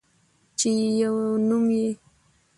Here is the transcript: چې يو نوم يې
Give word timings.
چې 0.59 0.69
يو 1.01 1.13
نوم 1.47 1.65
يې 1.79 1.89